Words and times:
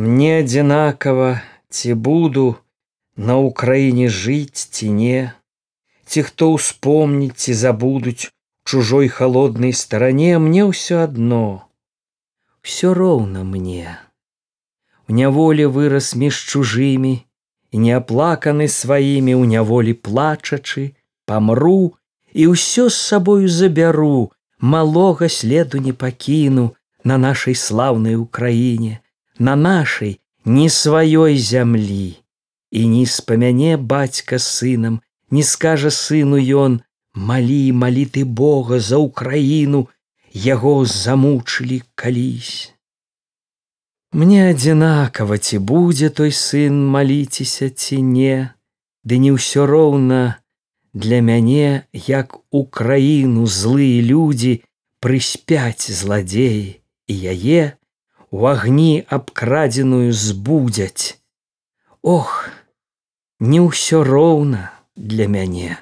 Мне 0.00 0.40
адзінакава 0.40 1.42
ці 1.68 1.94
буду 1.94 2.42
на 3.20 3.34
ўкраіне 3.36 4.06
жыць 4.08 4.62
ці 4.72 4.86
не, 4.96 5.18
Ці 6.08 6.22
хто 6.28 6.46
ўспомніць 6.52 7.36
ці 7.36 7.52
забудуць 7.62 8.32
чужой 8.64 9.10
холоднай 9.16 9.74
старане 9.80 10.38
мне 10.44 10.64
ўсё 10.70 11.02
адно. 11.04 11.68
Всё 12.64 12.94
роўна 12.96 13.44
мне. 13.44 13.98
У 15.04 15.18
няволі 15.20 15.68
вырас 15.76 16.08
між 16.16 16.40
чужымі 16.48 17.12
і 17.20 17.84
неаплаканы 17.84 18.72
сваімі 18.72 19.36
ў 19.36 19.52
няволі 19.52 19.94
плачачы, 20.08 20.86
памру 21.28 21.92
і 22.32 22.48
ўсё 22.56 22.88
з 22.88 22.96
сабою 22.96 23.52
забяру, 23.52 24.32
малога 24.64 25.28
следу 25.28 25.76
не 25.76 25.92
пакіну 25.92 26.66
на 27.04 27.20
нашай 27.28 27.54
слаўнай 27.68 28.16
Украіне, 28.16 29.04
на 29.40 29.56
нашай 29.56 30.20
не 30.44 30.68
сваёй 30.68 31.38
зямлі. 31.38 32.16
І 32.70 32.86
не 32.86 33.06
спамяне 33.06 33.76
бацька 33.76 34.38
сынам, 34.38 35.00
не 35.30 35.42
скажа 35.42 35.90
сыну 35.90 36.38
ён: 36.38 36.82
малі 37.14 37.72
малі 37.72 38.04
ты 38.06 38.24
Бога 38.24 38.78
за 38.78 38.98
Украіну, 38.98 39.88
яго 40.32 40.84
замучылі 40.84 41.82
калісь. 41.94 42.70
Мне 44.12 44.50
адзінакава 44.50 45.38
ці 45.38 45.58
будзе 45.58 46.10
той 46.10 46.30
сын 46.30 46.78
маліцеся 46.86 47.70
ці 47.70 48.02
не, 48.02 48.54
Ды 49.02 49.16
не 49.16 49.32
ўсё 49.32 49.64
роўна 49.64 50.42
для 50.92 51.20
мяне, 51.24 51.88
як 51.92 52.36
Украіну 52.50 53.46
злыя 53.46 54.02
людзі 54.04 54.60
прыспяць 55.00 55.88
зладзеі 55.88 56.84
і 57.08 57.14
яе 57.34 57.79
у 58.30 58.46
агні 58.46 59.04
абкрадзеную 59.08 60.12
збудзяць. 60.12 61.18
Ох, 62.02 62.48
не 63.40 63.60
ўсё 63.60 64.04
роўна 64.06 64.70
для 64.94 65.26
мяне. 65.26 65.76